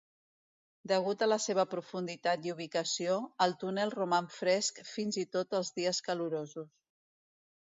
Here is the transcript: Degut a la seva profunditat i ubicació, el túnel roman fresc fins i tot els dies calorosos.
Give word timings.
Degut 0.91 1.19
a 1.25 1.25
la 1.27 1.37
seva 1.43 1.65
profunditat 1.73 2.47
i 2.49 2.53
ubicació, 2.55 3.17
el 3.47 3.53
túnel 3.65 3.93
roman 3.97 4.31
fresc 4.39 4.81
fins 4.95 5.21
i 5.25 5.27
tot 5.37 5.57
els 5.61 5.71
dies 5.77 6.01
calorosos. 6.09 6.75